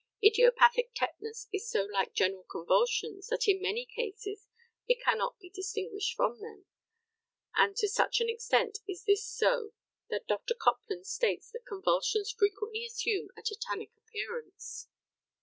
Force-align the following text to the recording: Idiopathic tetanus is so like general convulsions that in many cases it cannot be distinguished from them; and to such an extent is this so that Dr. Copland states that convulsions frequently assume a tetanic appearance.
Idiopathic 0.23 0.95
tetanus 0.95 1.47
is 1.53 1.69
so 1.69 1.83
like 1.83 2.11
general 2.15 2.43
convulsions 2.45 3.27
that 3.27 3.47
in 3.47 3.61
many 3.61 3.85
cases 3.85 4.47
it 4.87 4.99
cannot 4.99 5.37
be 5.39 5.47
distinguished 5.51 6.15
from 6.15 6.39
them; 6.39 6.65
and 7.55 7.75
to 7.77 7.87
such 7.87 8.19
an 8.19 8.27
extent 8.27 8.79
is 8.87 9.03
this 9.03 9.23
so 9.23 9.73
that 10.09 10.25
Dr. 10.25 10.55
Copland 10.55 11.05
states 11.05 11.51
that 11.51 11.67
convulsions 11.69 12.31
frequently 12.31 12.83
assume 12.83 13.27
a 13.37 13.43
tetanic 13.43 13.91
appearance. 13.95 14.87